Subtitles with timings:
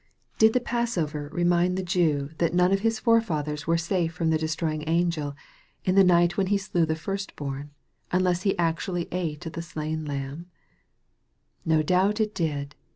[0.39, 3.27] Did the passover remind the Jew that none of his fort MARK, CHAP.
[3.27, 3.45] XIV.
[3.45, 5.35] 305 fathers were safe from the destroying angel,
[5.85, 7.69] in the night when he slew the first born,
[8.11, 10.47] unless he actually ate of the slain lamb?
[11.63, 12.73] No doubt it did.